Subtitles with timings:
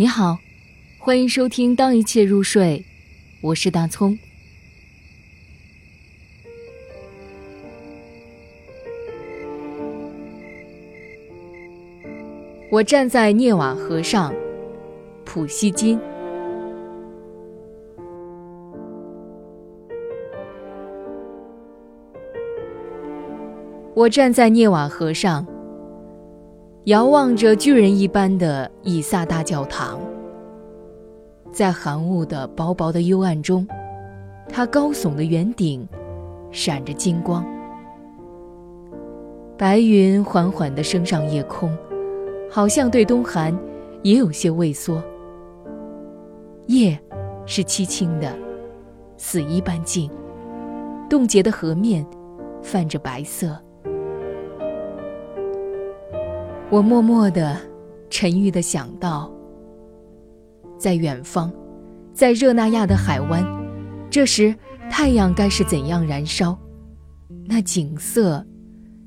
[0.00, 0.38] 你好，
[0.96, 2.84] 欢迎收听《当一切入睡》，
[3.40, 4.16] 我是大葱。
[12.70, 14.32] 我站在涅瓦河上，
[15.24, 15.98] 普希金。
[23.96, 25.44] 我站在涅瓦河上。
[26.88, 30.00] 遥望着巨人一般的以萨大教堂，
[31.52, 33.68] 在寒雾的薄薄的幽暗中，
[34.48, 35.86] 它高耸的圆顶
[36.50, 37.44] 闪着金光。
[39.58, 41.76] 白云缓缓地升上夜空，
[42.50, 43.54] 好像对冬寒
[44.02, 45.02] 也有些畏缩。
[46.68, 46.98] 夜
[47.44, 48.34] 是凄清的，
[49.18, 50.10] 死一般静，
[51.06, 52.06] 冻结的河面
[52.62, 53.54] 泛着白色。
[56.70, 57.56] 我默默的、
[58.10, 59.32] 沉郁的想到，
[60.76, 61.50] 在远方，
[62.12, 63.42] 在热那亚的海湾，
[64.10, 64.54] 这时
[64.90, 66.58] 太阳该是怎样燃烧？
[67.46, 68.46] 那景色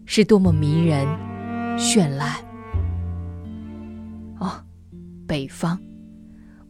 [0.06, 1.06] 是多么迷人、
[1.78, 2.34] 绚烂！
[4.40, 4.54] 哦，
[5.28, 5.80] 北方，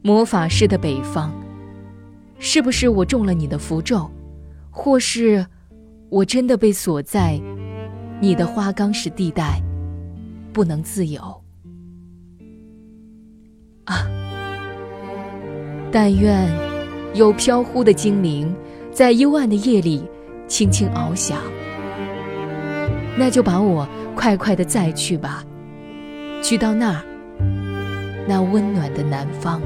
[0.01, 1.31] 魔法师的北方，
[2.37, 4.11] 是不是我中了你的符咒，
[4.69, 5.47] 或是
[6.09, 7.39] 我真的被锁在
[8.19, 9.61] 你的花岗石地带？
[10.53, 11.21] 不能自由
[13.85, 14.05] 啊！
[15.91, 16.49] 但愿
[17.13, 18.53] 有飘忽的精灵
[18.91, 20.03] 在幽暗的夜里
[20.47, 21.37] 轻轻翱翔，
[23.17, 25.43] 那就把我快快的载去吧，
[26.41, 27.03] 去到那儿，
[28.27, 29.61] 那温暖的南方。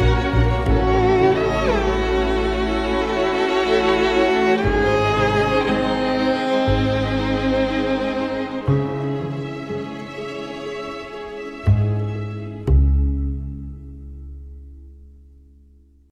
[0.00, 0.47] Música